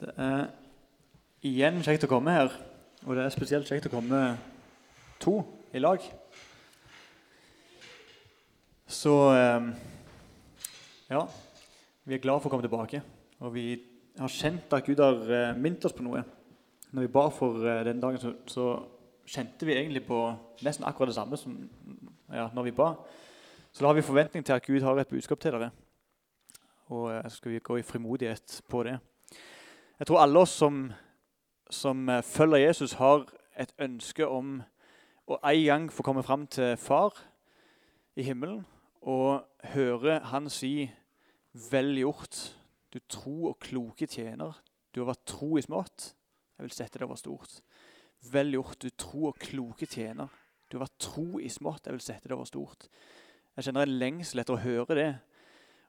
[0.00, 0.46] Det er
[1.44, 2.54] igjen kjekt å komme her,
[3.04, 4.20] og det er spesielt kjekt å komme
[5.20, 5.34] to
[5.76, 6.00] i lag.
[8.88, 9.66] Så eh,
[11.12, 11.20] ja,
[12.08, 13.02] vi er glad for å komme tilbake.
[13.44, 13.66] Og vi
[14.16, 16.24] har kjent at Gud har eh, minnet oss på noe.
[16.96, 18.70] Når vi ba for eh, den dagen, så, så,
[19.30, 20.24] kjente vi egentlig på
[20.64, 21.52] nesten akkurat det samme som
[22.32, 22.88] ja, når vi ba.
[23.68, 25.70] Så da har vi forventning til at Gud har et budskap til dere.
[26.88, 28.96] Og så skal vi gå i frimodighet på det.
[30.00, 30.92] Jeg tror alle oss som,
[31.70, 33.26] som eh, følger Jesus, har
[33.60, 34.62] et ønske om
[35.28, 37.18] å en gang få komme fram til Far
[38.16, 38.62] i himmelen
[39.02, 39.44] og
[39.74, 40.90] høre Han si
[41.52, 42.56] 'Vel gjort,
[42.94, 44.56] du tro og kloke tjener'.
[44.94, 46.14] Du har vært tro i smått.
[46.58, 47.60] Jeg vil sette det over stort.
[48.32, 50.28] Vel gjort, du tro og kloke tjener.
[50.72, 51.84] Du har vært tro i smått.
[51.86, 52.88] Jeg vil sette det over stort.
[53.56, 55.18] Jeg kjenner en lengsel etter å høre det,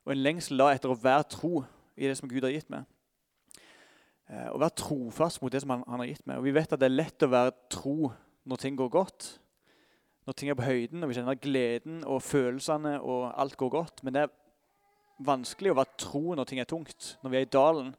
[0.06, 1.64] og en lengsel da etter å være tro
[1.96, 2.84] i det som Gud har gitt meg.
[4.32, 6.40] Eh, å være trofast mot det som han, han, har gitt meg.
[6.40, 8.14] Og Vi vet at det er lett å være tro
[8.48, 9.28] når ting går godt.
[10.24, 14.04] Når ting er på høyden, og vi kjenner gleden og følelsene og alt går godt.
[14.06, 14.38] Men det er
[15.28, 17.16] vanskelig å være tro når ting er tungt.
[17.26, 17.90] Når vi er i dalen.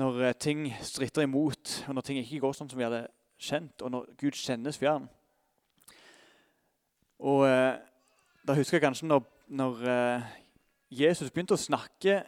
[0.00, 3.04] Når eh, ting stritter imot, og når ting ikke går sånn som vi hadde
[3.36, 5.10] kjent, og når Gud kjennes fjern.
[7.20, 7.76] Og eh,
[8.46, 9.24] Da husker jeg kanskje når,
[9.58, 10.34] når eh,
[11.02, 12.20] Jesus begynte å snakke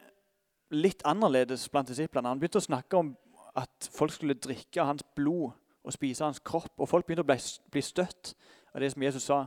[0.71, 2.29] litt annerledes blant disiplene.
[2.29, 3.15] Han begynte å snakke om
[3.57, 5.53] at folk skulle drikke av hans blod
[5.85, 6.75] og spise hans kropp.
[6.77, 7.39] Og folk begynte å bli,
[7.73, 8.35] bli støtt
[8.75, 9.45] av det som Jesus sa.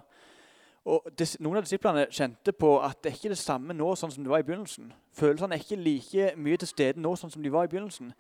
[0.85, 4.13] Og des, Noen av disiplene kjente på at det ikke er det samme nå sånn
[4.13, 4.89] som det var i begynnelsen.
[5.13, 8.13] Følelsene er ikke like mye til stede nå sånn som de var i begynnelsen.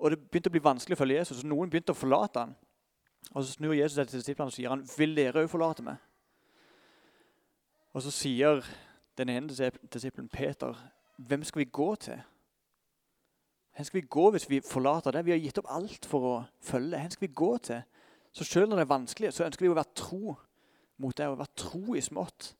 [0.00, 2.54] Og det begynte å bli vanskelig å følge Jesus, så noen begynte å forlate han.
[3.34, 5.98] Og Så snur Jesus seg til disiplene og sier han, 'Vil dere òg forlate meg?'
[7.92, 8.62] Og så sier
[9.18, 9.48] den ene
[9.92, 10.74] disippelen, Peter,
[11.28, 12.20] hvem skal vi gå til?
[13.76, 15.24] Hvor skal vi gå hvis vi forlater det?
[15.24, 17.00] Vi har gitt opp alt for å følge.
[17.00, 17.82] Hvor skal vi gå til?
[18.32, 20.34] Så selv når det er vanskelig, så ønsker vi å være tro
[21.00, 22.54] mot det, å være tro i smått.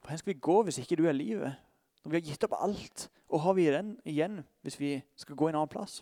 [0.00, 1.58] For Hvor skal vi gå hvis ikke du er livet?
[2.04, 5.50] Når vi har gitt opp alt, og har vi den igjen hvis vi skal gå
[5.50, 6.00] en annen plass?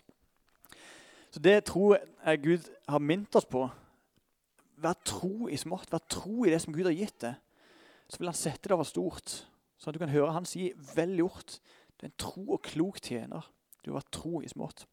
[1.31, 3.67] Så Det tror jeg Gud har minnet oss på.
[4.77, 5.91] Vær tro i smått.
[5.91, 7.35] Vær tro i det som Gud har gitt deg.
[8.09, 9.43] Så vil han sette det over stort,
[9.77, 11.59] sånn at du kan høre han si 'vel gjort'.
[11.99, 13.43] Du er en tro og klok tjener.
[13.85, 14.85] Du har tro i smått.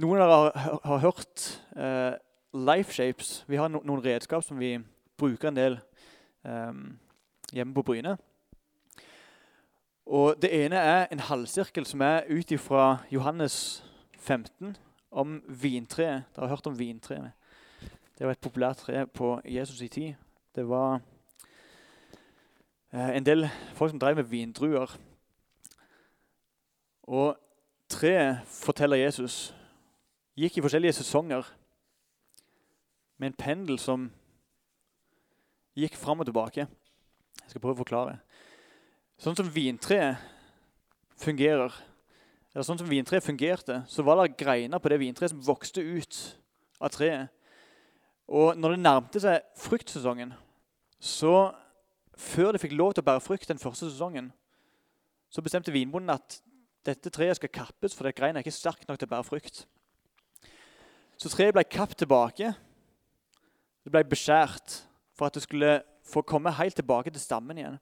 [0.00, 2.14] Noen av dere har, har hørt eh,
[2.54, 3.44] Life Shapes.
[3.50, 4.76] Vi har no, noen redskap som vi
[5.18, 5.80] bruker en del
[6.46, 6.70] eh,
[7.52, 8.14] hjemme på Bryne.
[10.06, 13.82] Og Det ene er en halvsirkel som er ut ifra Johannes
[14.18, 14.76] 15
[15.10, 16.30] om vintreet.
[16.34, 17.34] Dere har hørt om vintreet.
[18.18, 20.14] Det var et populært tre på Jesus' i tid.
[20.54, 21.00] Det var
[22.92, 23.46] en del
[23.78, 24.96] folk som drev med vindruer.
[27.10, 27.36] Og
[27.90, 29.54] treet, forteller Jesus,
[30.38, 31.46] gikk i forskjellige sesonger
[33.20, 34.08] med en pendel som
[35.78, 36.66] gikk fram og tilbake.
[36.66, 38.18] Jeg skal prøve å forklare.
[39.20, 40.20] Sånn som vintreet
[41.20, 41.74] fungerer,
[42.54, 46.20] eller sånn som vintreet fungerte, så var det greiner på det vintreet som vokste ut
[46.80, 47.28] av treet.
[48.30, 50.32] Og når det nærmte seg fruktsesongen,
[51.00, 51.50] så
[52.20, 54.30] før det fikk lov til å bære frukt den første sesongen,
[55.30, 56.40] så bestemte vinbonden at
[56.86, 59.62] dette treet skal kappes, for det greina er ikke sterk nok til å bære frukt.
[61.20, 62.54] Så treet ble kappet tilbake.
[63.84, 64.80] Det ble beskjært
[65.16, 67.78] for at det skulle få komme helt tilbake til stammen igjen.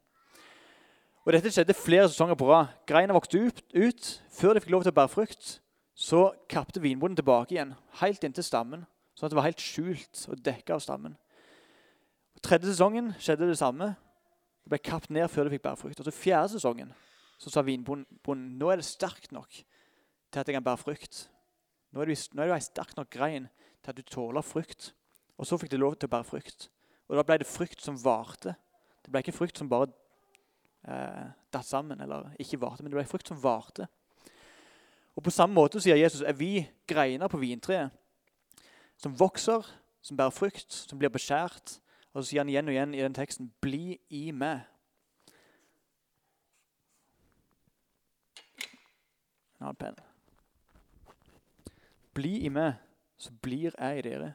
[1.25, 2.71] Og Dette skjedde flere sesonger på rad.
[2.89, 4.11] Greina vokste ut, ut.
[4.33, 5.49] Før de fikk lov til å bære frukt,
[5.99, 8.85] så kappte vinbonden tilbake igjen, helt inntil stammen.
[9.15, 11.17] Sånn at det var helt skjult og dekka av stammen.
[12.43, 13.91] Tredje sesongen skjedde det samme.
[14.69, 15.99] Det ble kapt ned før det fikk bære frukt.
[15.99, 16.91] Og så Fjerde sesongen
[17.41, 21.23] så sa vinbonden nå er det sterkt nok til at jeg kan bære frukt.
[21.89, 23.47] Nå er det, nå er det ei sterk nok grein
[23.81, 24.91] til at du tåler frukt.
[25.41, 26.67] Og så fikk det lov til å bære frukt.
[27.09, 28.53] Og da ble det frukt som varte.
[29.01, 29.89] Det ble ikke frukt som bare
[30.85, 33.89] eh, datt sammen, eller ikke varte, men det ble frukt som varte.
[35.17, 37.89] Og På samme måte sier Jesus er vi greiner på vintreet
[39.01, 39.65] som vokser,
[40.05, 41.79] som bærer frukt, som blir beskjært.
[42.13, 44.65] Og så sier han igjen og igjen i den teksten 'bli i meg'.
[49.59, 49.95] En annen.
[52.13, 52.73] Bli i meg,
[53.17, 54.33] så blir jeg i dere.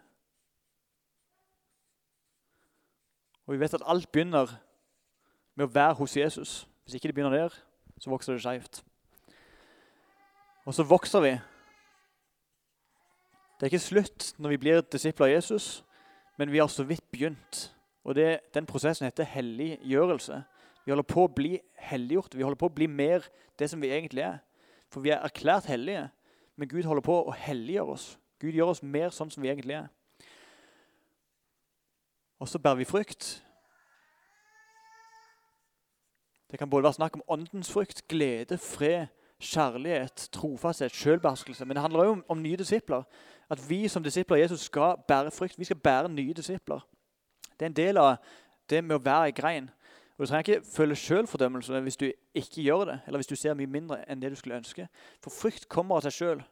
[3.47, 4.61] Og Vi vet at alt begynner
[5.55, 6.69] med å være hos Jesus.
[6.85, 7.57] Hvis ikke det begynner der,
[7.99, 8.85] så vokser det skeivt.
[10.65, 11.31] Og så vokser vi.
[13.55, 15.85] Det er ikke slutt når vi blir disipler av Jesus,
[16.37, 17.75] men vi har så vidt begynt.
[18.05, 20.43] Og det, Den prosessen heter helliggjørelse.
[20.85, 22.35] Vi holder på å bli helliggjort.
[22.35, 23.25] Vi holder på å bli mer
[23.59, 24.39] det som vi egentlig er.
[24.93, 26.09] For vi er erklært hellige,
[26.57, 28.19] men Gud holder på å helliggjøre oss.
[28.41, 29.89] Gud gjør oss mer sånn som vi egentlig er.
[32.39, 33.41] Og så bærer vi frukt.
[36.51, 39.07] Det kan både være snakk om åndens frukt, glede, fred,
[39.41, 41.65] kjærlighet, trofasthet, selvbeherskelse.
[41.65, 43.03] Men det handler òg om, om nye disipler.
[43.51, 45.59] At vi som disipler av Jesus skal bære frykt.
[45.59, 46.81] Vi skal bære nye disipler.
[47.61, 48.17] Det er en del av
[48.71, 49.71] det med å være i grein.
[50.19, 53.55] Og Du trenger ikke føle sjølfordømmelse hvis du ikke gjør det, eller hvis du ser
[53.55, 54.89] mye mindre enn det du skulle ønske.
[55.23, 56.43] For frykt kommer av seg sjøl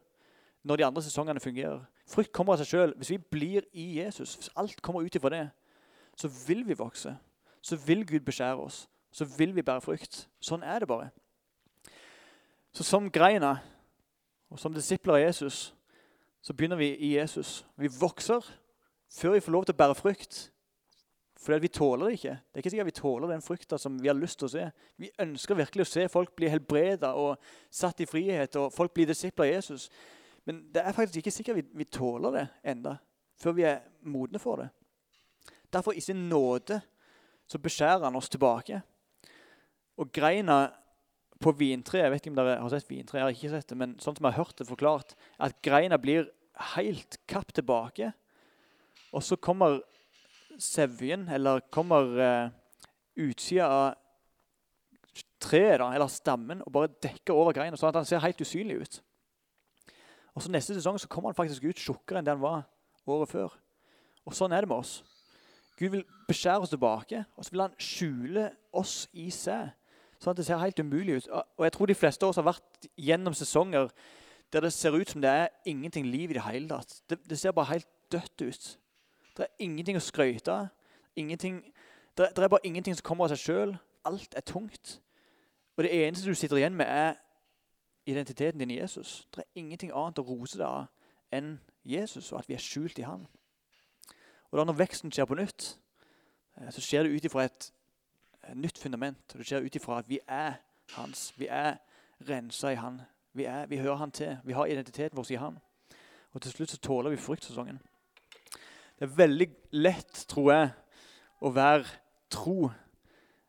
[0.63, 1.79] når de andre sesongene fungerer.
[2.07, 4.35] Frykt kommer av seg sjøl hvis vi blir i Jesus.
[4.35, 5.45] Hvis alt kommer ut ifra det,
[6.15, 7.15] så vil vi vokse.
[7.61, 8.87] Så vil Gud beskjære oss.
[9.11, 10.27] Så vil vi bære frykt.
[10.41, 11.09] Sånn er det bare.
[12.73, 13.57] Så som greina
[14.49, 15.73] og som disipler av Jesus
[16.43, 17.61] så begynner vi i Jesus.
[17.79, 18.43] Vi vokser
[19.13, 20.39] før vi får lov til å bære frukt.
[21.39, 22.33] Fordi vi tåler det ikke.
[22.35, 24.67] Det er ikke sikkert vi tåler den frukta som vi har lyst til å se.
[24.99, 27.41] Vi ønsker virkelig å se folk bli helbreda og
[27.71, 29.89] satt i frihet, og folk bli disipler av Jesus.
[30.47, 32.95] Men det er faktisk ikke sikkert vi, vi tåler det enda,
[33.39, 34.69] før vi er modne for det.
[35.73, 36.79] Derfor, i sin nåde,
[37.47, 38.81] så beskjærer han oss tilbake.
[39.97, 40.67] Og greina
[41.43, 43.77] på vintre Jeg vet ikke om dere har sett vintre, jeg har ikke sett det,
[43.79, 46.29] men sånn som jeg har hørt det forklart, at greina blir
[46.73, 48.11] helt kapp tilbake.
[49.13, 49.81] Og så kommer
[50.61, 52.53] sevjen, eller kommer uh,
[53.19, 58.23] utsida av treet, da, eller stammen, og bare dekker over greina, sånn at han ser
[58.23, 59.01] helt usynlig ut.
[60.33, 62.63] Og så Neste sesong så kommer han faktisk ut tjukkere enn det han var
[63.05, 63.57] året før.
[64.23, 65.01] Og Sånn er det med oss.
[65.77, 69.73] Gud vil beskjære oss tilbake, og så vil han skjule oss i seg.
[70.23, 71.25] Sånn at det ser helt umulig ut.
[71.33, 73.91] Og jeg tror de fleste av oss har vært gjennom sesonger
[74.53, 77.01] der det ser ut som det er ingenting liv i det hele tatt.
[77.09, 78.67] Det, det ser bare helt dødt ut.
[79.37, 80.67] Det er ingenting å skryte av.
[81.17, 81.49] Det,
[82.17, 83.75] det, er bare ingenting som kommer av seg sjøl.
[84.05, 84.99] Alt er tungt.
[85.75, 87.17] Og det eneste du sitter igjen med, er
[88.05, 89.27] identiteten din i Jesus.
[89.33, 90.87] Det er ingenting annet å rose deg av
[91.33, 93.25] enn Jesus, og at vi er skjult i Han.
[94.51, 95.77] Og da Når veksten skjer på nytt,
[96.57, 97.71] eh, så skjer det ut ifra et
[98.55, 99.33] nytt fundament.
[99.33, 100.59] Det skjer ut ifra at vi er
[100.97, 101.33] Hans.
[101.37, 101.77] Vi er
[102.29, 103.01] rensa i Han.
[103.33, 104.37] Vi, er, vi hører Han til.
[104.43, 105.57] Vi har identiteten vår i Han.
[106.33, 107.79] Og til slutt så tåler vi fruktsesongen.
[108.99, 110.69] Det er veldig lett, tror jeg,
[111.41, 111.85] å være
[112.31, 112.69] tro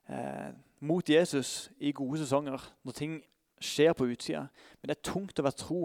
[0.08, 0.50] eh,
[0.80, 3.18] mot Jesus i gode sesonger når ting
[3.60, 4.46] skjer på utsida.
[4.80, 5.80] Men det er tungt å være tro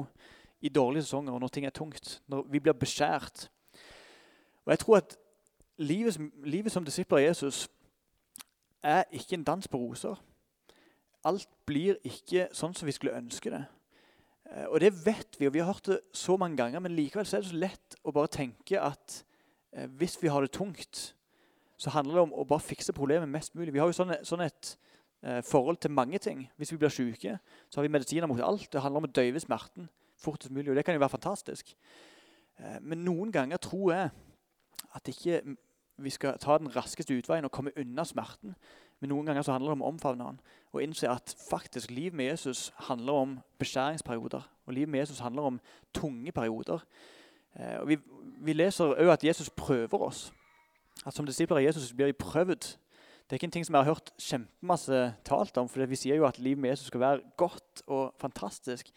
[0.62, 2.20] i dårlige sesonger når ting er tungt.
[2.28, 3.48] Når vi blir beskjært.
[4.66, 5.18] Og jeg tror at
[5.78, 7.68] livet, livet som disipler av Jesus
[8.84, 10.16] er ikke en dans på roser.
[11.28, 13.66] Alt blir ikke sånn som vi skulle ønske det.
[14.50, 17.26] Eh, og det vet vi, og vi har hørt det så mange ganger, men likevel
[17.26, 19.22] er det så lett å bare tenke at
[19.76, 21.14] eh, hvis vi har det tungt,
[21.80, 23.74] så handler det om å bare fikse problemet mest mulig.
[23.76, 24.74] Vi har jo sånn, sånn et
[25.24, 26.48] eh, forhold til mange ting.
[26.58, 27.38] Hvis vi blir syke,
[27.70, 28.68] så har vi medisiner mot alt.
[28.72, 29.90] Det handler om å døyve smerten
[30.20, 31.70] fortest mulig, og det kan jo være fantastisk.
[32.84, 34.10] Men noen ganger tror jeg
[34.98, 35.38] at ikke
[36.04, 38.56] vi skal ta den raskeste utveien og komme unna smerten.
[39.00, 40.42] Men noen ganger så handler det om å omfavne han
[40.74, 44.42] og innse at faktisk liv med Jesus handler om beskjæringsperioder.
[44.66, 45.60] Og liv med Jesus handler om
[45.94, 46.84] tunge perioder.
[47.56, 47.98] Eh, og vi,
[48.46, 50.34] vi leser òg at Jesus prøver oss.
[51.06, 52.76] At Som disipler av Jesus blir vi prøvd.
[53.30, 55.70] Det er ikke en ting som jeg har hørt kjempemasse talt om.
[55.70, 58.92] for Vi sier jo at liv med Jesus skal være godt og fantastisk.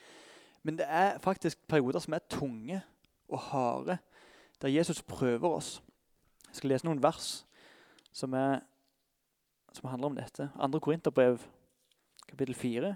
[0.63, 2.83] Men det er faktisk perioder som er tunge
[3.29, 3.99] og harde,
[4.63, 5.83] der Jesus prøver oss.
[6.53, 7.27] Jeg skal lese noen vers
[8.13, 8.59] som, er,
[9.73, 10.51] som handler om dette.
[10.61, 11.39] Andre Korinterbrev,
[12.29, 12.91] kapittel 4.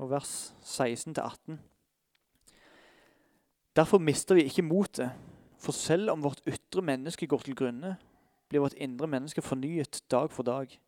[0.00, 0.32] Og vers
[0.64, 1.60] 16-18.
[3.76, 5.12] Derfor mister vi ikke motet,
[5.60, 7.98] for selv om vårt ytre menneske går til grunne,
[8.48, 10.80] blir vårt indre menneske fornyet dag for dag.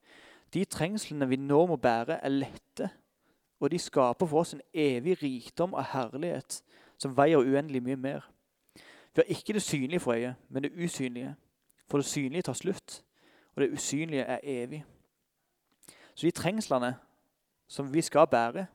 [0.56, 2.94] De trengslene vi nå må bære, er lette,
[3.60, 6.62] og de skaper for oss en evig rikdom av herlighet
[6.98, 8.26] som veier uendelig mye mer.
[9.14, 11.34] Vi har ikke det synlige for øyet, men det usynlige.
[11.90, 13.04] For det synlige tar slutt,
[13.54, 14.84] og det usynlige er evig.
[16.14, 16.94] Så de trengslene
[17.68, 18.66] som vi skal bære,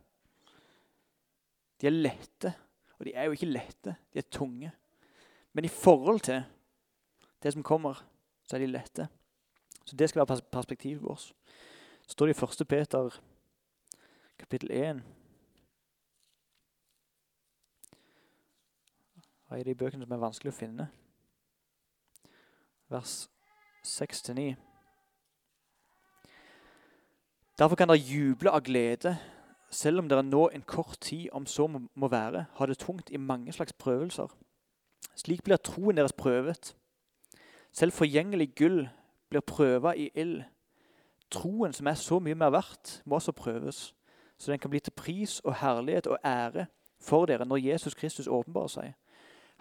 [1.81, 2.53] de er lette
[2.99, 4.71] og de er jo ikke lette, de er tunge.
[5.53, 6.43] Men i forhold til
[7.43, 8.05] det som kommer,
[8.47, 9.07] så er de lette.
[9.85, 11.33] Så det skal være perspektivet vårt.
[12.01, 12.67] Så står det i 1.
[12.67, 13.21] Peter
[14.39, 15.01] kapittel 1.
[19.47, 20.87] Hva er de bøkene som er vanskelig å finne?
[22.89, 23.27] Vers
[23.85, 24.53] 6-9.
[27.59, 29.17] Derfor kan dere juble av glede
[29.69, 33.17] selv om dere nå en kort tid, om så må være, har det tungt i
[33.21, 34.31] mange slags prøvelser.
[35.13, 36.73] Slik blir troen deres prøvet.
[37.71, 38.87] Selv forgjengelig gull
[39.29, 40.41] blir prøva i ild,
[41.29, 43.93] Troen som er så mye mer verdt, må også prøves,
[44.39, 46.65] så den kan bli til pris og herlighet og ære
[46.99, 48.93] for dere når Jesus Kristus åpenbarer seg.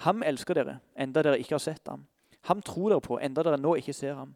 [0.06, 2.06] Ham elsker dere, enda dere ikke har sett ham.
[2.46, 4.34] Ham tror dere på, enda dere nå ikke ser ham.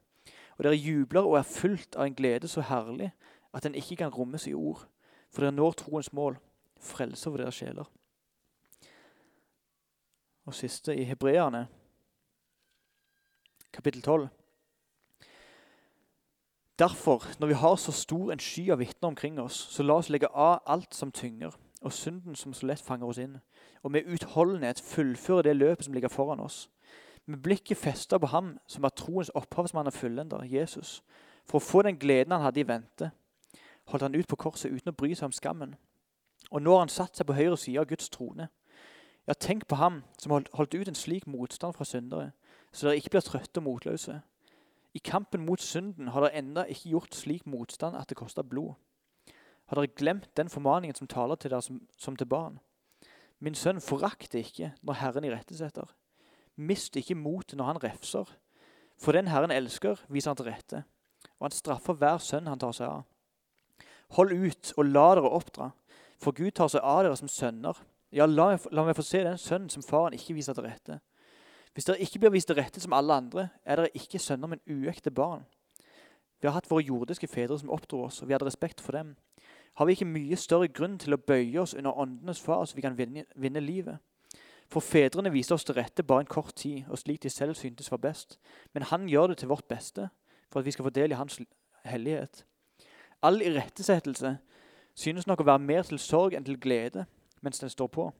[0.58, 3.12] Og dere jubler og er fullt av en glede så herlig
[3.54, 4.86] at den ikke kan rommes i ord.
[5.30, 6.38] For dere når troens mål,
[6.80, 7.86] frelse for deres sjeler.
[10.44, 11.68] Og siste i Hebreerne,
[13.72, 14.28] kapittel 12.
[16.82, 20.08] Derfor, når vi har så stor en sky av vitner omkring oss, så la oss
[20.10, 23.36] legge av alt som tynger, og synden som så lett fanger oss inn,
[23.82, 26.64] og med utholdenhet fullføre det løpet som ligger foran oss.
[27.26, 31.04] Med blikket festa på ham som var troens opphavsmann og fullender, Jesus.
[31.46, 33.12] For å få den gleden han hadde i vente,
[33.86, 35.76] holdt han ut på korset uten å bry seg om skammen.
[36.50, 38.48] Og nå har han satt seg på høyre side av Guds trone.
[39.28, 42.32] Ja, tenk på ham som holdt ut en slik motstand fra syndere,
[42.72, 44.18] så dere ikke blir trøtte og motløse.
[44.94, 48.74] I kampen mot synden har dere ennå ikke gjort slik motstand at det koster blod.
[49.70, 52.58] Har dere glemt den formaningen som taler til dere som, som til barn?
[53.40, 55.88] Min sønn, forakt ikke når Herren irettesetter.
[56.56, 58.28] Mist ikke motet når han refser.
[59.00, 60.82] For den Herren elsker, viser han til rette,
[61.40, 63.08] og han straffer hver sønn han tar seg av.
[64.18, 65.70] Hold ut og la dere oppdra,
[66.20, 67.80] for Gud tar seg av dere som sønner.
[68.12, 71.00] Ja, la, la meg få se den sønnen som faren ikke viser til rette.
[71.72, 74.60] Hvis dere ikke blir vist det rette som alle andre, er dere ikke sønner, men
[74.68, 75.46] uekte barn.
[76.40, 79.14] Vi har hatt våre jordiske fedre som oppdro oss, og vi hadde respekt for dem.
[79.78, 82.84] Har vi ikke mye større grunn til å bøye oss under åndenes far, så vi
[82.84, 84.02] kan vinne, vinne livet?
[84.72, 87.90] For fedrene viste oss til rette bare en kort tid, og slik de selv syntes
[87.92, 88.38] var best.
[88.74, 90.08] Men han gjør det til vårt beste,
[90.52, 91.40] for at vi skal få del i hans
[91.84, 92.44] hellighet.
[93.22, 94.36] All irettesettelse
[94.94, 97.06] synes nok å være mer til sorg enn til glede
[97.40, 98.10] mens den står på.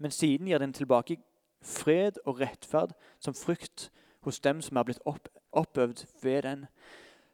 [0.00, 1.16] Men siden gir den tilbake
[1.62, 3.90] fred og rettferd som frykt
[4.26, 6.66] hos dem som er blitt opp, oppøvd ved den.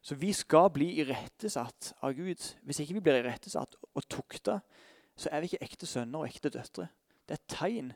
[0.01, 2.45] Så vi skal bli irettesatt av Gud.
[2.65, 4.61] Hvis ikke vi blir irettesatt og tukta,
[5.19, 6.89] så er vi ikke ekte sønner og ekte døtre.
[7.27, 7.93] Det er et tegn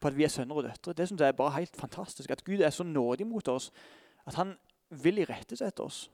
[0.00, 0.92] på at vi er sønner og døtre.
[0.92, 2.30] Det synes jeg er bare helt fantastisk.
[2.30, 3.70] At Gud er så nådig mot oss
[4.26, 4.56] at han
[4.90, 6.08] vil irettesette oss.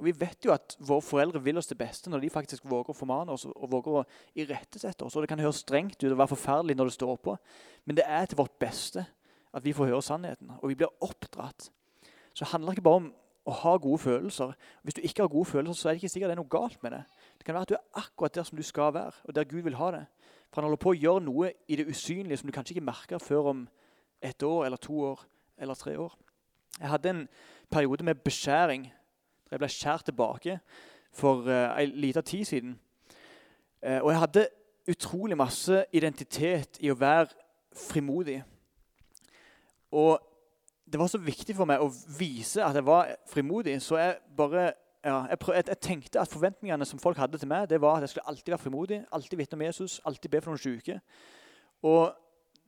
[0.00, 2.94] Og Vi vet jo at våre foreldre vil oss det beste når de faktisk våger
[2.94, 5.16] å formane oss og våger å irettesette oss.
[5.16, 7.36] Og Det kan høres strengt ut og være forferdelig når det står på,
[7.84, 9.04] men det er til vårt beste
[9.52, 11.68] at vi får høre sannheten, og vi blir oppdratt.
[12.32, 13.08] Så det handler ikke bare om
[13.50, 14.54] å ha gode følelser.
[14.86, 16.78] Hvis du ikke har gode følelser, så er det ikke sikkert det er noe galt
[16.84, 17.02] med det.
[17.38, 19.66] Det kan være at du er akkurat der som du skal være, og der Gud
[19.66, 20.04] vil ha det.
[20.50, 23.22] For han holder på å gjøre noe i det usynlige som du kanskje ikke merker
[23.22, 23.66] før om
[24.22, 25.26] et år eller to år
[25.58, 26.14] eller tre år.
[26.78, 27.28] Jeg hadde en
[27.70, 28.86] periode med beskjæring
[29.50, 30.58] jeg ble skjært tilbake
[31.12, 32.78] for uh, en liten tid siden.
[33.82, 34.48] Uh, og jeg hadde
[34.90, 37.28] utrolig masse identitet i å være
[37.76, 38.40] frimodig.
[39.90, 40.18] Og
[40.90, 44.72] det var så viktig for meg å vise at jeg var frimodig, så jeg bare
[45.04, 47.96] ja, jeg, prøv, jeg, jeg, tenkte at forventningene som folk hadde til meg, det var
[47.96, 50.98] at jeg skulle alltid være frimodig, alltid vitne om Jesus, alltid be for noen syke.
[51.88, 52.10] Og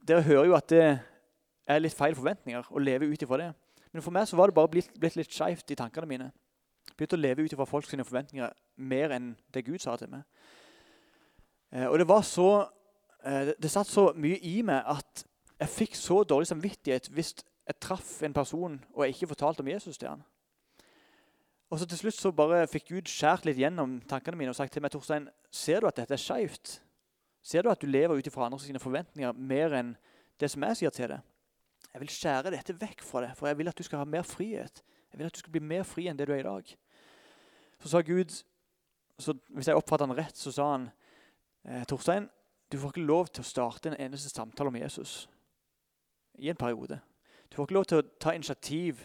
[0.09, 0.87] dere hører jo at det
[1.69, 3.51] er litt feil forventninger å leve ut ifra det.
[3.93, 6.31] Men for meg så var det bare blitt, blitt litt skeivt i tankene mine.
[6.97, 10.23] Begynte å leve ut ifra folks forventninger mer enn det Gud sa til meg.
[11.73, 12.51] Eh, og det var så
[13.25, 15.25] eh, det, satt så mye i meg at
[15.63, 19.71] jeg fikk så dårlig samvittighet hvis jeg traff en person og jeg ikke fortalte om
[19.71, 20.23] Jesus til han.
[21.73, 24.75] Og så Til slutt så bare fikk Gud skjært litt gjennom tankene mine og sagt
[24.75, 26.83] til meg Torstein, ser du at dette er skeivt?
[27.43, 29.95] Ser du at du lever ut ifra andres forventninger mer enn
[30.39, 31.23] det som jeg sier til deg?
[31.93, 34.25] Jeg vil skjære dette vekk fra deg, for jeg vil at du skal ha mer
[34.25, 34.83] frihet.
[35.13, 36.73] Jeg vil at du skal bli mer fri enn det du er i dag.
[37.83, 38.33] Så sa Gud,
[39.19, 40.89] så hvis jeg oppfatter han rett, så sa han
[41.65, 42.29] eh, Torstein,
[42.73, 45.27] du får ikke lov til å starte en eneste samtale om Jesus
[46.41, 47.01] i en periode.
[47.51, 49.03] Du får ikke lov til å ta initiativ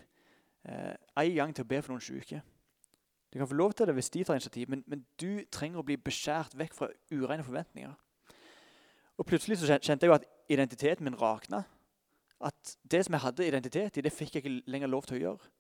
[0.64, 2.40] eh, en gang til å be for noen syke.
[3.34, 5.88] Du kan få lov til det hvis de tar initiativ, men, men du trenger å
[5.88, 7.92] bli beskjært vekk fra ureine forventninger.
[9.18, 11.66] Og Plutselig så kjente jeg jo at identiteten min rakna.
[12.40, 15.22] At det som jeg hadde identitet i, det fikk jeg ikke lenger lov til å
[15.24, 15.52] gjøre.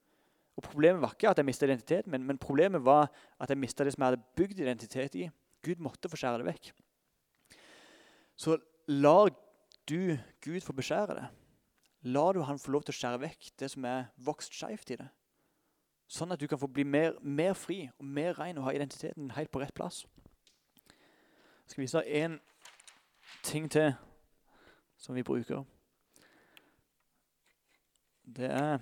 [0.57, 3.85] Og Problemet var ikke at jeg mista identiteten men, men problemet var at jeg mista
[3.85, 5.29] det som jeg hadde bygd identitet i.
[5.65, 6.71] Gud måtte få skjære det vekk.
[8.37, 9.29] Så lar
[9.89, 11.27] du Gud få beskjære det.
[12.09, 14.99] Lar du han få lov til å skjære vekk det som er vokst skeivt i
[14.99, 15.07] det.
[16.07, 19.33] Sånn at du kan få bli mer, mer fri og mer ren og ha identiteten
[19.35, 20.05] helt på rett plass.
[21.67, 22.37] Jeg skal vise én
[23.43, 23.91] ting til
[24.97, 25.65] som vi bruker.
[28.23, 28.79] Det er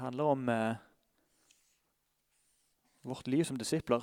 [0.00, 0.74] det handler om eh,
[3.02, 4.00] vårt liv som disipler.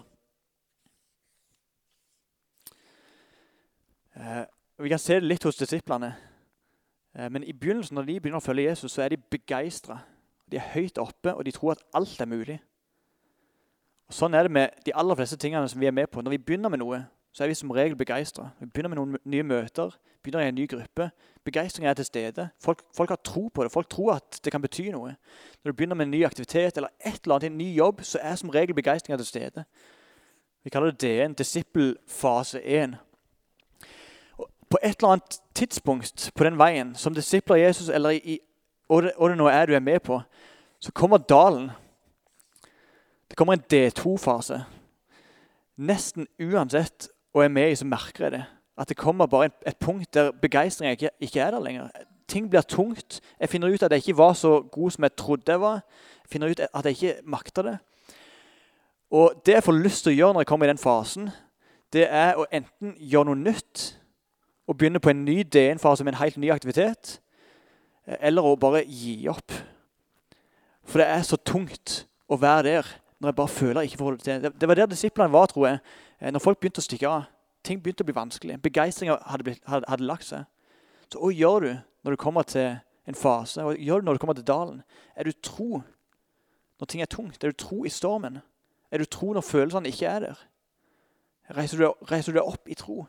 [4.14, 4.44] Eh,
[4.78, 6.12] vi kan se det litt hos disiplene.
[7.14, 9.98] Eh, men i begynnelsen, når de begynner å følge Jesus, så er de begeistra.
[10.46, 12.60] De er høyt oppe, og de tror at alt er mulig.
[14.06, 16.22] Og Sånn er det med de aller fleste tingene som vi er med på.
[16.22, 17.02] Når vi begynner med noe,
[17.38, 18.50] så er vi som regel begeistra.
[18.60, 19.92] Vi begynner med noen nye møter,
[20.24, 21.12] begynner i en ny gruppe.
[21.46, 22.48] Begeistringen er til stede.
[22.60, 23.72] Folk, folk, har tro på det.
[23.72, 25.12] Folk tror at det kan bety noe.
[25.64, 28.18] Når du begynner med en ny aktivitet eller et eller annet, en ny jobb, så
[28.22, 29.64] er som regel begeistringen til stede.
[30.64, 32.96] Vi kaller det DN, disippelfase 1.
[34.70, 38.40] På et eller annet tidspunkt på den veien, som disipler Jesus, eller i,
[38.88, 40.18] hva det, det nå er du er med på,
[40.80, 41.70] så kommer dalen.
[43.30, 44.64] Det kommer en D2-fase.
[45.78, 48.44] Nesten uansett og er med i, så merker jeg det.
[48.78, 51.90] At det kommer bare et, punkt der begeistringen ikke, ikke, er der lenger.
[52.28, 53.22] Ting blir tungt.
[53.40, 55.82] Jeg finner ut at jeg ikke var så god som jeg trodde jeg var.
[56.24, 57.78] Jeg finner ut at jeg ikke makter det.
[59.12, 61.30] Og det jeg får lyst til å gjøre når jeg kommer i den fasen,
[61.94, 63.86] det er å enten gjøre noe nytt
[64.68, 67.22] og begynne på en ny DN-fase med en helt ny aktivitet,
[68.20, 69.54] eller å bare gi opp.
[70.84, 74.18] For det er så tungt å være der når jeg bare føler jeg ikke får
[74.18, 74.52] det til.
[74.52, 75.80] Det var der disiplene var, tror jeg.
[76.22, 77.28] Eh, når folk begynte å stikke av.
[77.66, 78.60] Ting begynte å bli vanskelig.
[78.64, 80.46] Begeistringa hadde, hadde, hadde, lagt seg.
[81.12, 81.72] Så hva gjør du
[82.06, 83.64] når du kommer til en fase?
[83.64, 84.82] Hva gjør du når du kommer til dalen?
[85.16, 85.82] Er du tro
[86.78, 87.44] når ting er tungt?
[87.44, 88.40] Er du tro i stormen?
[88.92, 90.46] Er du tro når følelsene ikke er der?
[91.58, 93.06] Reiser du, reiser du deg opp i tro?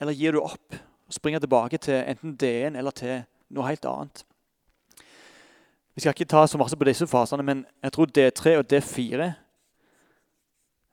[0.00, 4.24] Eller gir du opp og springer tilbake til enten DN eller til noe helt annet?
[5.94, 9.32] Vi skal ikke ta så masse på disse fasene, men jeg tror D3 og D4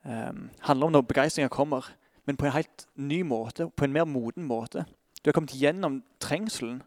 [0.04, 1.90] um, handler om når begeistringa kommer,
[2.26, 4.84] men på en helt ny måte, på en mer moden måte.
[5.22, 6.82] Du har kommet gjennom trengselen,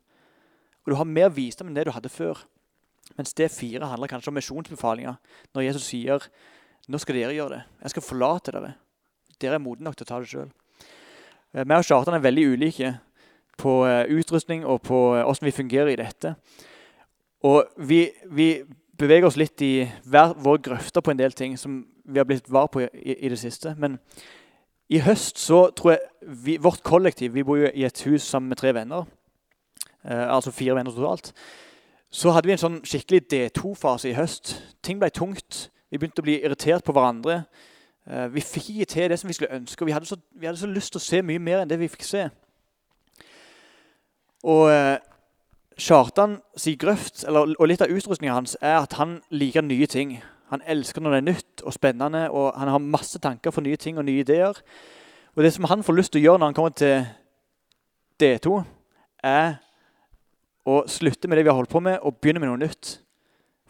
[0.86, 2.46] og du har mer visdom enn det du hadde før.
[3.18, 5.18] Mens det fire handler kanskje om misjonsbefalinger,
[5.54, 6.28] når Jesus sier
[6.90, 7.62] nå skal dere gjøre det.
[7.84, 8.74] Jeg skal forlate dere.
[9.42, 10.50] Dere er modne nok til å ta det sjøl.
[11.52, 12.94] Vi og Kjartan er veldig ulike
[13.60, 16.36] på eh, utrustning og på hvordan vi fungerer i dette.
[17.48, 18.48] Og vi, vi
[18.98, 19.74] beveger oss litt i
[20.08, 23.30] hver vår grøfter på en del ting som vi har blitt var på i, i
[23.30, 23.76] det siste.
[23.78, 24.00] Men
[24.90, 28.50] i høst så tror jeg vi, vårt kollektiv Vi bor jo i et hus sammen
[28.50, 29.06] med tre venner.
[30.04, 31.34] Eh, altså fire venner totalt.
[32.12, 34.58] Så hadde vi en sånn skikkelig D2-fase i høst.
[34.84, 35.70] Ting ble tungt.
[35.92, 37.44] Vi begynte å bli irritert på hverandre.
[38.08, 39.86] Eh, vi fikk ikke til det som vi skulle ønske.
[39.86, 41.92] vi hadde, så, vi hadde så lyst til å se mye mer enn det vi
[41.92, 42.28] fikk se.
[44.44, 44.98] Og eh,
[45.82, 50.18] Kjartan sin grøft, eller, og litt av utrustninga hans, er at han liker nye ting.
[50.52, 53.80] Han elsker når det er nytt og spennende, og han har masse tanker for nye
[53.80, 54.58] ting og nye ideer.
[55.36, 57.06] Og det som han får lyst til å gjøre når han kommer til
[58.20, 58.58] D2,
[59.24, 59.56] er
[60.68, 62.98] å slutte med det vi har holdt på med, og begynne med noe nytt.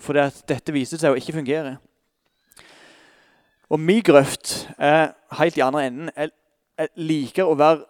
[0.02, 1.78] For dette viser seg å ikke fungere.
[3.72, 6.10] Og min grøft er helt i andre enden.
[6.17, 6.34] Jeg,
[6.82, 7.86] jeg liker å være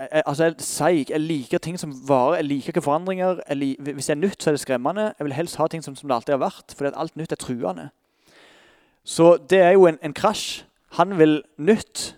[0.00, 1.10] jeg, altså jeg er seig.
[1.10, 2.40] Jeg liker ting som varer.
[2.40, 3.40] Jeg liker ikke forandringer.
[3.54, 5.10] Li hvis det er nytt, så er det skremmende.
[5.18, 7.40] Jeg vil helst ha ting som, som det alltid har vært, fordi alt nytt er
[7.40, 7.88] truende.
[9.04, 10.64] Så det er jo en, en krasj.
[10.92, 12.16] Han vil nytt.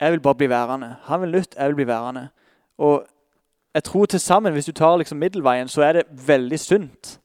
[0.00, 0.96] Jeg vil bare bli værende.
[1.02, 2.28] Han vil nytt, jeg vil bli værende.
[2.78, 3.06] Og
[3.74, 7.20] jeg tror til sammen, hvis du tar liksom middelveien, så er det veldig sunt.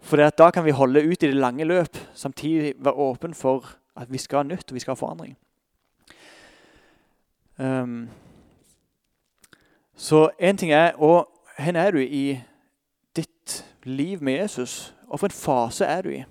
[0.00, 4.12] For da kan vi holde ut i det lange løp, samtidig være åpen for at
[4.12, 5.38] vi skal ha nytt og vi skal ha forandring.
[7.58, 8.08] Um,
[9.96, 11.28] så en ting er og
[11.60, 12.40] Hvor er du i
[13.16, 14.94] ditt liv med Jesus?
[15.08, 16.24] Og for en fase er du i?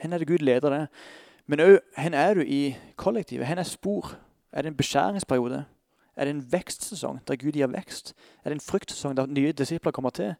[0.00, 0.88] Hvor er det Gud leder det?
[1.46, 3.46] Men òg hvor er du i kollektivet?
[3.46, 4.16] Hvor er spor?
[4.52, 5.64] Er det en beskjæringsperiode?
[6.16, 8.14] Er det en vekstsesong der Gud gir vekst?
[8.44, 10.34] Er det en fryktsesong der nye disipler kommer til?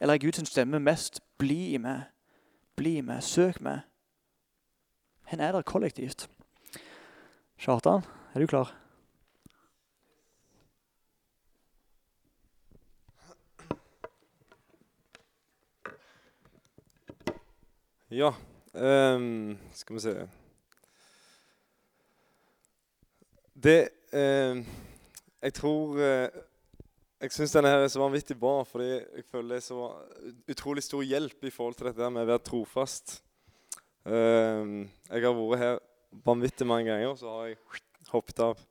[0.00, 2.02] Eller er Guds stemme mest 'bli i meg',
[2.76, 3.80] 'bli i meg', 'søk meg'?
[5.28, 6.28] Hvor er det kollektivt?
[7.58, 8.02] Kjartan,
[8.34, 8.74] er du klar?
[18.10, 18.32] Ja,
[18.74, 20.12] um, skal vi se
[23.54, 23.80] Det
[24.14, 24.62] um,
[25.42, 26.28] Jeg tror uh,
[27.20, 29.90] Jeg syns denne her er så vanvittig bra, fordi jeg føler det er så
[30.48, 33.18] utrolig stor hjelp i forhold til dette med å være trofast.
[34.08, 35.76] Um, jeg har vært her
[36.24, 37.58] vanvittig mange ganger, så har jeg
[38.08, 38.62] hoppet av.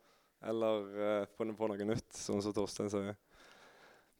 [0.49, 3.13] Eller uh, funnet på noe nytt, sånn som Torstein sier.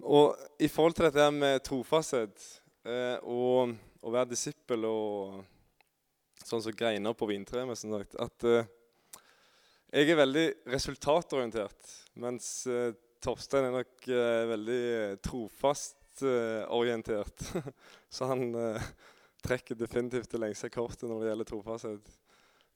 [0.06, 2.46] Og i forhold til dette med trofasthet
[2.86, 3.74] uh, og
[4.06, 5.40] å være disippel og
[6.46, 8.62] sånn som greiner på vintreet, mest sagt, at uh,
[9.90, 12.92] jeg er veldig resultatorientert, mens uh,
[13.24, 14.84] Torstein er nok uh, veldig
[15.26, 15.98] trofast
[16.76, 17.46] orientert.
[18.12, 18.50] Så han
[19.40, 22.10] trekker definitivt det lengste kortet når det gjelder trofasthet.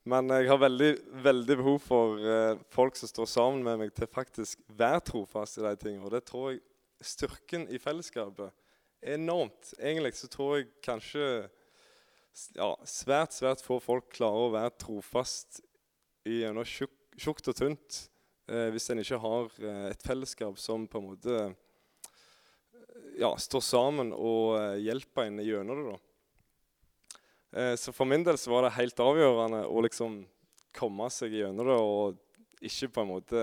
[0.08, 0.88] Men jeg har veldig,
[1.26, 2.22] veldig behov for
[2.72, 6.06] folk som står sammen med meg til faktisk være trofast i de tingene.
[6.08, 6.62] Og det tror jeg
[7.04, 8.48] styrken i fellesskapet
[9.04, 9.74] er enormt.
[9.76, 11.28] Egentlig så tror jeg kanskje
[12.54, 15.60] ja, svært, svært få folk klarer å være trofast
[16.26, 18.00] gjennom tjukt og tynt
[18.50, 21.54] eh, hvis en ikke har eh, et fellesskap som på en måte eh,
[23.20, 25.94] ja, står sammen og eh, hjelper en gjennom det.
[25.94, 27.20] da.
[27.60, 30.22] Eh, så for min del så var det helt avgjørende å liksom
[30.74, 33.42] komme seg gjennom det og ikke på en måte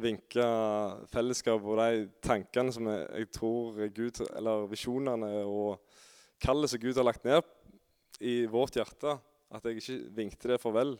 [0.00, 0.44] vinke
[1.12, 5.82] fellesskap og de tankene som jeg, jeg tror Gud, eller visjonene og
[6.42, 7.46] kallet som Gud har lagt ned
[8.22, 9.16] i vårt hjerte,
[9.52, 10.94] at jeg ikke vinkte det farvel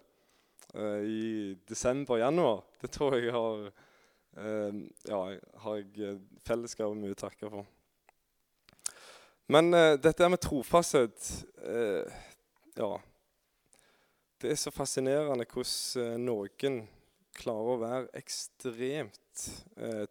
[0.74, 1.22] eh, i
[1.68, 2.62] desember-januar.
[2.82, 5.20] Det tror jeg har eh, ja,
[5.64, 7.68] har jeg eh, fellesskapet mye å takke for.
[9.52, 11.32] Men eh, dette med trofasthet
[11.66, 12.20] eh,
[12.78, 12.92] Ja.
[14.42, 16.78] Det er så fascinerende hvordan eh, noen
[17.32, 19.18] klarer å være ekstremt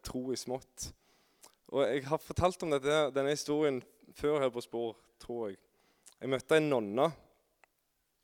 [0.02, 0.88] tro i smått.
[1.70, 3.78] Og jeg har fortalt om dette, denne historien
[4.18, 5.60] før her på Spor, tror jeg.
[6.22, 7.08] Jeg møtte en nonne.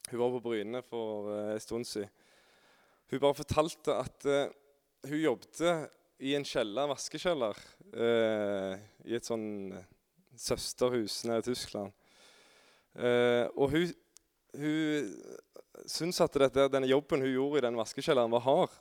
[0.08, 2.10] Hun var på Bryne for eh, en stund siden.
[3.08, 4.50] Hun bare fortalte at uh,
[5.08, 5.62] hun jobbet
[6.20, 7.56] i en kjeller, vaskekjeller
[7.96, 8.74] uh,
[9.08, 9.72] i et sånn
[10.36, 11.94] søsterhus nede i Tyskland.
[12.92, 13.94] Uh, og hun,
[14.60, 15.08] hun
[15.88, 18.76] syntes at dette, denne jobben hun gjorde i den vaskekjelleren, var hard.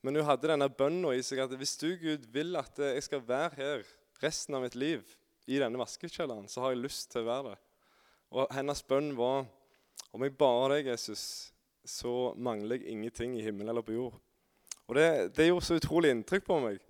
[0.00, 3.26] Men hun hadde denne bønna i seg at hvis du, Gud, vil at jeg skal
[3.28, 3.88] være her
[4.24, 5.04] resten av mitt liv
[5.46, 7.58] i denne vaskekjelleren, så har jeg lyst til å være det.
[8.30, 9.46] Og hennes bønn var
[10.10, 11.52] om jeg bare deg, Jesus,
[11.86, 14.16] så mangler jeg ingenting i himmelen eller på jord.
[14.90, 16.80] Og det, det gjorde så utrolig inntrykk på meg.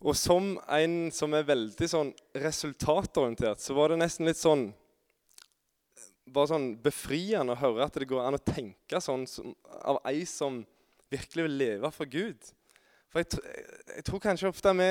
[0.00, 4.70] Og som en som er veldig sånn resultatorientert, så var det nesten litt sånn
[6.30, 9.50] bare sånn befriende å høre at det går an å tenke sånn som,
[9.82, 10.60] av ei som
[11.10, 12.38] virkelig vil leve for Gud.
[13.10, 13.64] For jeg, jeg,
[13.96, 14.90] jeg tror kanskje ofte vi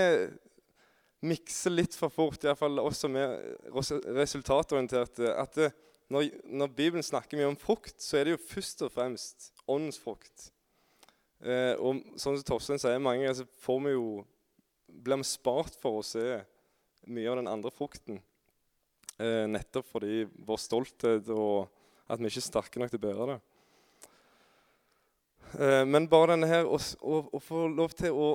[1.25, 3.35] mikser litt for fort, iallfall oss som er
[3.75, 5.71] res- resultatorienterte, at det,
[6.09, 9.99] når, når Bibelen snakker mye om frukt, så er det jo først og fremst åndens
[10.01, 10.49] frukt.
[11.43, 14.07] Eh, og sånn som Torstein sier, mange ganger så får vi jo,
[14.89, 16.39] blir vi spart for å se
[17.09, 18.21] mye av den andre frukten.
[19.19, 21.67] Eh, nettopp fordi vår stolthet og
[22.09, 23.39] at vi ikke er sterke nok til å bære det.
[25.59, 26.79] Eh, men bare denne her å
[27.43, 28.29] få lov til å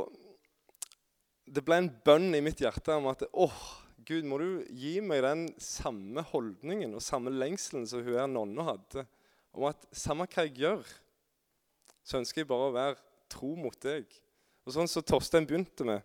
[1.44, 3.58] Det ble en bønn i mitt hjerte om at åh,
[4.04, 8.66] Gud, må du gi meg den samme holdningen og samme lengselen som hun her nonna
[8.66, 9.04] hadde.
[9.54, 10.82] Om at samme hva jeg gjør,
[12.04, 12.98] så ønsker jeg bare å være
[13.32, 14.08] tro mot deg.
[14.64, 16.02] Og sånn som Torstein begynte med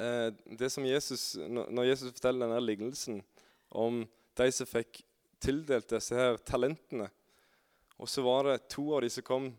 [0.00, 0.28] eh,
[0.60, 3.22] det som Jesus, når Jesus forteller denne lignelsen
[3.68, 4.02] om
[4.38, 5.02] de som fikk
[5.42, 7.08] tildelt disse her talentene.
[7.98, 9.50] Og så var det to av de som kom,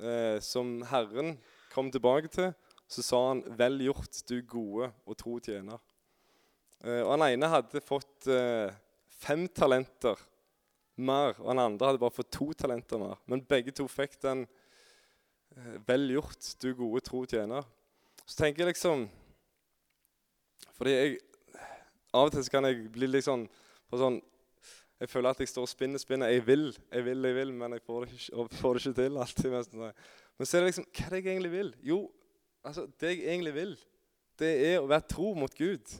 [0.00, 1.36] eh, som Herren
[1.72, 2.52] kom tilbake til.
[2.88, 5.80] Så sa han, 'Vel gjort, du gode og tro tjener'.
[6.84, 8.70] Eh, og Han ene hadde fått eh,
[9.08, 10.20] fem talenter
[10.96, 13.18] mer, og han andre hadde bare fått to talenter mer.
[13.26, 14.46] Men begge to fikk den
[15.56, 17.66] eh, 'Vel gjort, du gode tro tjener'.
[18.26, 19.08] Så tenker jeg liksom
[20.76, 21.18] Fordi jeg
[22.12, 23.44] Av og til så kan jeg bli litt sånn,
[23.92, 24.20] sånn
[25.00, 26.30] Jeg føler at jeg står og spinner, spinner.
[26.32, 29.18] Jeg vil, jeg vil, jeg vil, men jeg får det ikke, får det ikke til
[29.20, 29.50] alltid.
[30.38, 31.74] Men så er det liksom Hva er det jeg egentlig vil?
[31.84, 31.98] Jo,
[32.66, 33.76] altså, det jeg egentlig vil,
[34.38, 35.94] det er å være tro mot Gud.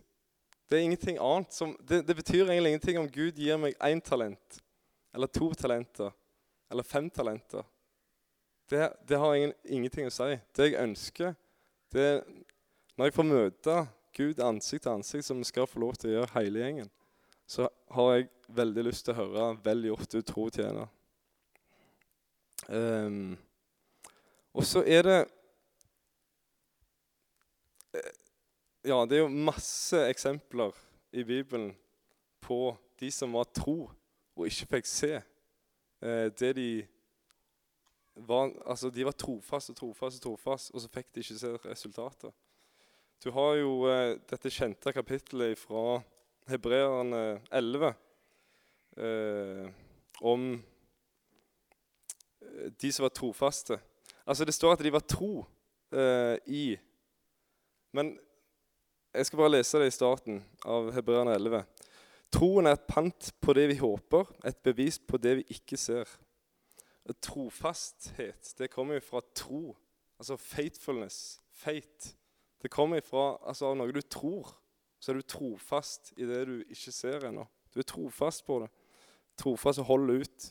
[0.66, 4.02] Det er ingenting annet som Det, det betyr egentlig ingenting om Gud gir meg én
[4.02, 4.60] talent,
[5.14, 6.10] eller to talenter,
[6.70, 7.64] eller fem talenter.
[8.68, 10.34] Det, det har ingen, ingenting å si.
[10.56, 11.36] Det jeg ønsker,
[11.94, 12.20] det er
[12.96, 13.72] Når jeg får møte
[14.16, 16.88] Gud ansikt til ansikt, som vi skal få lov til å gjøre hele gjengen,
[17.46, 20.88] så har jeg veldig lyst til å høre 'Vel gjort, du tro tjener'.
[22.68, 23.36] Um,
[24.54, 25.18] og så er det
[28.86, 30.76] Ja, det er jo masse eksempler
[31.12, 31.72] i Bibelen
[32.40, 33.88] på de som var tro
[34.36, 36.70] og ikke fikk se eh, det de
[38.16, 42.32] var, altså de var trofaste og trofaste, trofaste, og så fikk de ikke se resultatet.
[43.24, 46.00] Du har jo eh, dette kjente kapittelet fra
[46.46, 47.92] Hebreerne 11
[48.96, 49.68] eh,
[50.22, 50.48] om
[52.40, 53.80] eh, de som var trofaste.
[54.26, 55.46] Altså Det står at de var tro
[55.92, 56.76] eh, i
[57.96, 58.18] Men
[59.14, 61.62] jeg skal bare lese det i starten av Hebreerne 11.
[62.34, 66.10] Troen er et pant på det vi håper, et bevis på det vi ikke ser.
[67.24, 69.60] Trofasthet, det kommer jo fra tro.
[70.18, 71.40] Altså faithfulness.
[71.48, 72.12] Faith.
[72.62, 74.50] Det kommer fra altså, noe du tror.
[75.00, 77.46] Så er du trofast i det du ikke ser ennå.
[77.72, 78.68] Du er trofast på det.
[79.40, 80.50] Trofast og holder ut.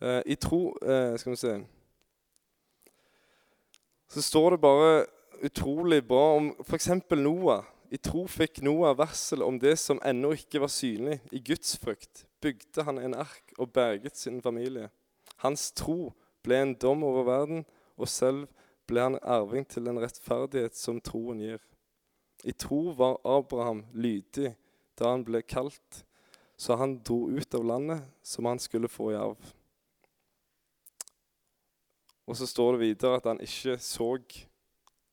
[0.00, 1.52] Eh, I tro eh, Skal vi se
[4.08, 5.04] Så står det bare
[5.42, 6.88] utrolig bra om f.eks.
[7.16, 11.20] Noah I tro fikk Noah varsel om det som ennå ikke var synlig.
[11.32, 14.90] I Guds frykt bygde han en ark og berget sin familie.
[15.44, 16.12] Hans tro
[16.44, 17.64] ble en dom over verden,
[17.96, 18.48] og selv
[18.88, 21.62] ble han arving til den rettferdighet som troen gir.
[22.44, 24.54] I tro var Abraham lydig
[24.98, 26.04] da han ble kalt,
[26.56, 29.38] så han dro ut av landet som han skulle få i arv.
[32.24, 34.14] Og så står det videre at han ikke så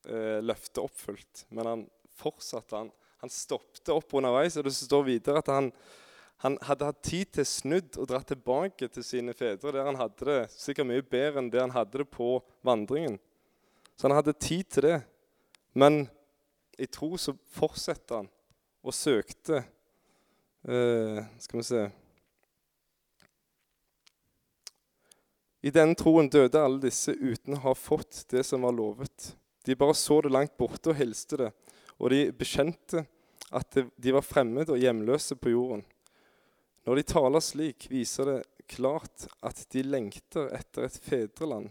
[0.07, 1.83] eh, løftet oppfylt, men han
[2.17, 2.75] fortsatte.
[2.77, 5.71] Han, han stoppet opp underveis, og det står videre at han,
[6.45, 10.27] han hadde hatt tid til snudd og dratt tilbake til sine fedre, der han hadde
[10.27, 12.33] det sikkert mye bedre enn det han hadde det på
[12.65, 13.19] vandringen.
[13.95, 14.99] Så han hadde tid til det.
[15.77, 16.07] Men
[16.81, 18.31] i tro så fortsetter han
[18.81, 19.61] og søkte
[20.65, 21.83] eh, Skal vi se
[25.61, 29.35] I denne troen døde alle disse uten å ha fått det som var lovet.
[29.65, 31.49] De bare så det langt borte og hilste det,
[32.01, 33.05] og de bekjente
[33.51, 35.83] at de var fremmede og hjemløse på jorden.
[36.87, 38.39] Når de taler slik, viser det
[38.71, 41.69] klart at de lengter etter et fedreland.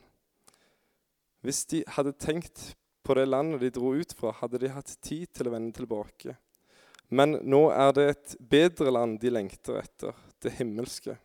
[1.40, 5.32] Hvis de hadde tenkt på det landet de dro ut fra, hadde de hatt tid
[5.34, 6.36] til å vende tilbake.
[7.10, 11.16] Men nå er det et bedre land de lengter etter, det himmelske.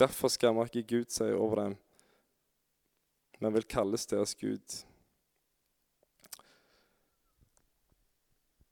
[0.00, 1.74] Derfor skammer ikke Gud seg over dem,
[3.42, 4.64] men vil kalles deres Gud.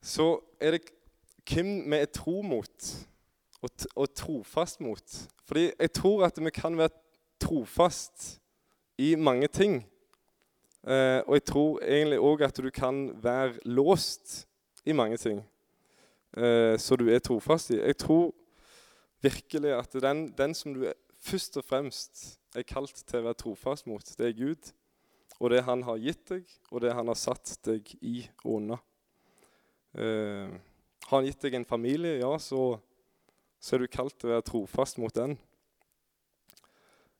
[0.02, 0.82] Så er det
[1.46, 2.90] hvem vi er tro mot
[3.62, 5.16] og, og trofast mot.
[5.46, 6.94] Fordi jeg tror at vi kan være
[7.40, 8.40] trofast
[8.98, 9.82] i mange ting.
[10.82, 14.48] Eh, og jeg tror egentlig òg at du kan være låst
[14.84, 15.44] i mange ting
[16.36, 17.78] eh, som du er trofast i.
[17.78, 18.32] Jeg tror
[19.22, 23.38] virkelig at den, den som du er først og fremst er kalt til å være
[23.38, 24.72] trofast mot, det er Gud.
[25.38, 28.78] Og det han har gitt deg, og det han har satt deg i og unna.
[29.94, 30.52] Eh,
[31.08, 32.78] har han gitt deg en familie, ja, så,
[33.60, 35.36] så, er du kalt til å være trofast mot den.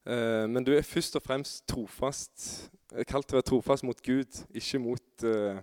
[0.07, 2.47] Eh, men du er først og fremst trofast,
[3.09, 5.63] kalt til å være trofast mot Gud, ikke mot eh,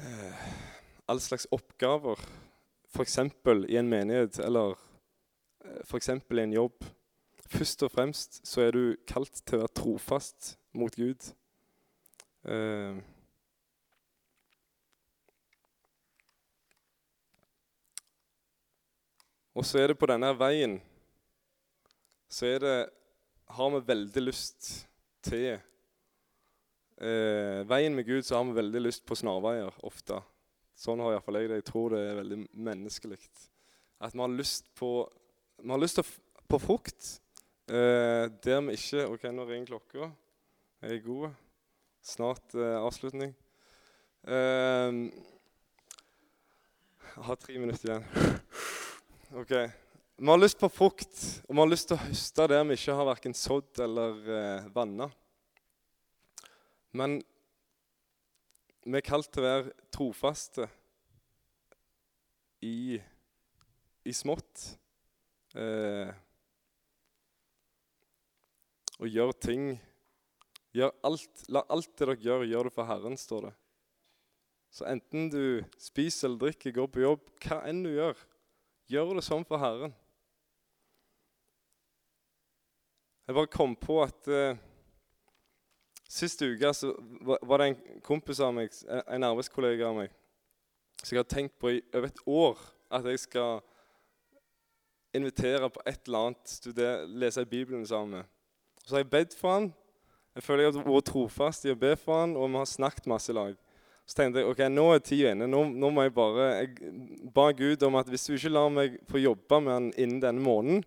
[0.00, 0.50] eh
[1.10, 2.20] all slags oppgaver.
[2.94, 3.16] F.eks.
[3.18, 4.76] i en menighet eller
[5.64, 6.08] Eh, f.eks.
[6.08, 6.84] i en jobb.
[7.50, 11.32] Først og fremst så er du kalt til å være trofast mot Gud.
[12.48, 13.00] Eh.
[19.56, 20.78] Og så er det på denne veien
[22.30, 22.76] så er det,
[23.50, 24.68] har vi veldig lyst
[25.26, 25.56] til
[27.02, 30.20] eh, Veien med Gud så har vi veldig lyst på snarveier ofte.
[30.78, 31.58] Sånn har iallfall jeg det.
[31.58, 33.18] Jeg tror det er veldig menneskelig.
[34.00, 34.92] At vi har lyst på
[35.60, 36.06] vi har lyst til
[36.50, 37.08] på frukt
[37.68, 40.10] eh, der vi ikke OK, nå ringer klokka.
[40.80, 41.34] Jeg Er god?
[42.02, 43.34] Snart eh, avslutning.
[44.24, 44.92] Eh,
[47.10, 48.38] jeg har tre minutter igjen.
[49.32, 49.50] OK.
[50.16, 52.94] Vi har lyst på frukt, og vi har lyst til å høste der vi ikke
[52.98, 55.06] har verken sådd eller eh, vanna.
[56.98, 57.14] Men
[58.82, 60.66] vi er kalt til å være trofaste
[62.66, 62.98] i,
[64.02, 64.64] i smått.
[65.54, 66.10] Eh,
[68.98, 69.70] og gjør ting
[70.74, 73.54] gjør alt, La alt det dere gjør, gjør det for Herren, står det.
[74.74, 78.26] Så enten du spiser eller drikker, går på jobb, hva enn du gjør,
[78.90, 79.92] gjør det sånn for Herren.
[83.28, 84.58] Jeg bare kom på at uh,
[86.10, 86.88] Sist uke så
[87.22, 88.72] var det en kompis av meg,
[89.06, 90.14] en arbeidskollega av meg,
[91.04, 93.60] som jeg har tenkt på i over et år at jeg skal
[95.14, 98.32] invitere på et eller annet, studere, lese Bibelen sammen med.
[98.82, 99.70] Så har jeg bedt for han.
[100.34, 103.06] Jeg føler jeg har vært trofast i å be for han, og vi har snakket
[103.10, 103.54] masse lag.
[104.10, 105.46] Så tenkte jeg ok, nå er tida inne.
[105.46, 106.94] Nå, nå, må jeg bare Jeg
[107.30, 110.42] ba Gud om at hvis du ikke lar meg få jobbe med han innen denne
[110.42, 110.80] måneden,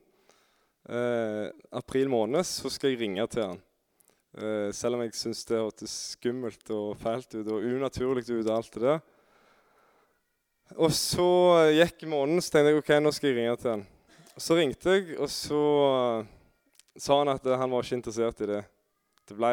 [0.92, 3.62] eh, april måned, så skal jeg ringe til han.
[4.36, 8.44] Eh, selv om jeg syns det hørtes skummelt og fælt ut og unaturlig ut.
[8.44, 9.02] og alt det der.
[10.76, 11.30] Og så
[11.80, 13.88] gikk måneden, så tenkte jeg ok, nå skal jeg ringe til han.
[14.36, 15.64] Så ringte jeg, og så
[16.20, 16.26] uh,
[16.98, 18.64] sa han at han var ikke interessert i det.
[19.30, 19.52] Det ble,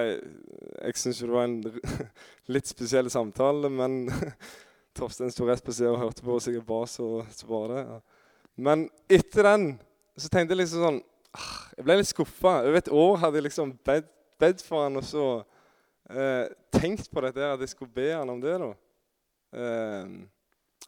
[0.83, 1.61] Jeg syns det var en
[2.55, 4.09] litt spesiell samtale, men
[4.99, 7.85] Torstein sto rett på sida og hørte på og sikkert ba, så, så var det.
[8.61, 9.69] Men etter den
[10.19, 10.99] så tenkte jeg liksom sånn
[11.39, 12.57] ah, Jeg ble litt skuffa.
[12.67, 14.11] Over et år hadde jeg liksom bedt,
[14.43, 15.27] bedt for han og så
[16.11, 18.59] eh, tenkt på dette, at jeg skulle be han om det.
[18.61, 18.73] da.
[19.55, 20.15] Eh,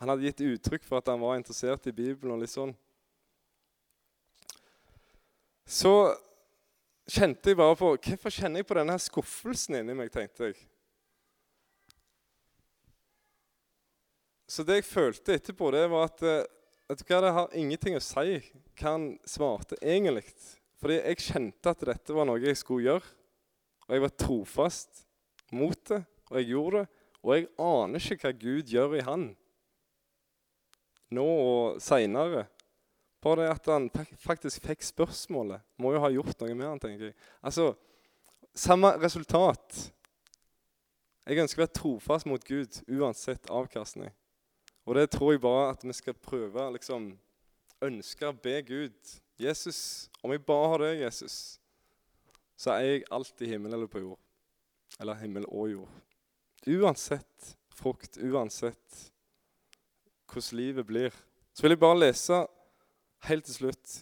[0.02, 2.34] han hadde gitt uttrykk for at han var interessert i Bibelen.
[2.34, 2.74] og litt sånn
[5.72, 6.14] så
[7.10, 10.60] kjente jeg bare på Hvorfor kjenner jeg på denne skuffelsen inni meg, tenkte jeg.
[14.52, 16.42] så det jeg følte etterpå, det var at eh,
[16.90, 20.26] vet du hva, det har ingenting å si hva han svarte egentlig.
[20.82, 23.14] Fordi jeg kjente at dette var noe jeg skulle gjøre.
[23.86, 25.04] Og jeg var trofast
[25.56, 27.00] mot det, og jeg gjorde det.
[27.22, 29.30] Og jeg aner ikke hva Gud gjør i han
[31.12, 32.46] nå og seinere.
[33.22, 37.10] Bare det at han faktisk fikk spørsmålet, må jo ha gjort noe med han, tenker
[37.10, 37.18] jeg.
[37.42, 37.72] Altså,
[38.52, 39.78] Samme resultat.
[41.24, 44.10] Jeg ønsker å være trofast mot Gud uansett avkastning.
[44.84, 47.12] Og det tror jeg bare at vi skal prøve liksom,
[47.80, 49.14] ønske å be Gud.
[49.40, 51.36] Jesus, om jeg bare har deg, Jesus,
[52.58, 54.20] så er jeg alltid himmel eller på jord.
[55.00, 55.96] Eller himmel og jord.
[56.68, 59.00] Uansett frukt, uansett
[60.28, 61.16] hvordan livet blir.
[61.56, 62.42] Så vil jeg bare lese
[63.28, 63.98] helt til slutt.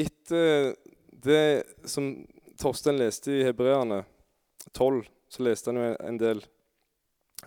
[0.00, 0.74] Etter
[1.10, 2.12] det som
[2.60, 4.02] Torstein leste i Hebreerne
[4.72, 6.42] 12, så leste han jo en del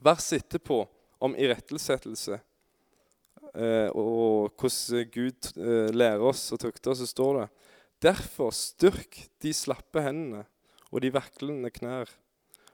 [0.04, 0.80] vers etterpå
[1.24, 2.40] om irettesettelse
[3.54, 7.48] eh, og hvordan Gud eh, lærer oss og tukter oss, så står det
[8.04, 10.44] Derfor styrk de slappe hendene
[10.92, 12.10] og de vaklende knær.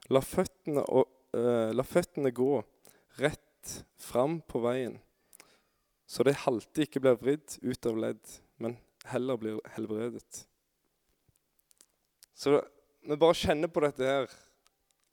[0.10, 1.06] La føttene, og,
[1.38, 2.64] eh, la føttene gå
[3.22, 4.98] rett fram på veien
[6.10, 8.80] så det halte ikke blir vridd ut av ledd, men
[9.12, 10.46] heller blir helbredet.
[12.34, 12.56] Så
[13.06, 14.32] vi bare kjenner på dette her.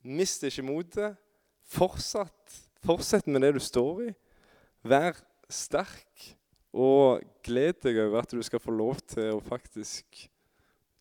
[0.01, 1.19] Mist ikke motet.
[1.67, 2.55] Fortsatt,
[2.85, 4.09] fortsett med det du står i.
[4.87, 5.19] Vær
[5.51, 6.31] sterk,
[6.73, 10.27] og gled deg over at du skal få lov til å faktisk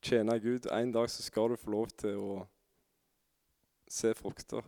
[0.05, 0.69] tjene Gud.
[0.73, 2.39] En dag så skal du få lov til å
[3.89, 4.65] se frukter.